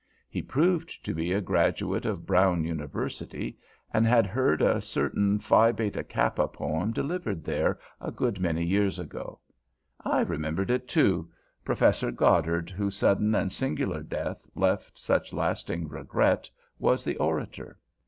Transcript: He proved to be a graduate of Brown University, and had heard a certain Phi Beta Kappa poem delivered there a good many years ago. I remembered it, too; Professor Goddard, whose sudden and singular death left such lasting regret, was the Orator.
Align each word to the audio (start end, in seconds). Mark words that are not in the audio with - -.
He 0.27 0.41
proved 0.41 1.05
to 1.05 1.13
be 1.13 1.31
a 1.31 1.41
graduate 1.41 2.07
of 2.07 2.25
Brown 2.25 2.63
University, 2.63 3.59
and 3.93 4.03
had 4.07 4.25
heard 4.25 4.59
a 4.59 4.81
certain 4.81 5.37
Phi 5.37 5.71
Beta 5.71 6.03
Kappa 6.03 6.47
poem 6.47 6.91
delivered 6.91 7.43
there 7.43 7.77
a 7.99 8.09
good 8.09 8.39
many 8.39 8.65
years 8.65 8.97
ago. 8.97 9.39
I 10.03 10.21
remembered 10.21 10.71
it, 10.71 10.87
too; 10.87 11.29
Professor 11.63 12.09
Goddard, 12.09 12.71
whose 12.71 12.97
sudden 12.97 13.35
and 13.35 13.51
singular 13.51 14.01
death 14.01 14.43
left 14.55 14.97
such 14.97 15.33
lasting 15.33 15.87
regret, 15.87 16.49
was 16.79 17.03
the 17.03 17.17
Orator. 17.17 17.77